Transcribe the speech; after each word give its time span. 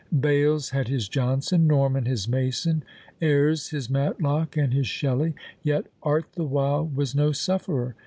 Bales 0.19 0.71
had 0.71 0.87
his 0.87 1.07
Johnson, 1.07 1.67
Norman 1.67 2.05
his 2.07 2.27
Mason, 2.27 2.81
Ayres 3.21 3.69
his 3.69 3.87
Matlock 3.87 4.57
and 4.57 4.73
his 4.73 4.87
Shelley; 4.87 5.35
yet 5.61 5.85
Art 6.01 6.25
the 6.33 6.43
while 6.43 6.83
was 6.87 7.13
no 7.13 7.31
sufferer. 7.31 7.93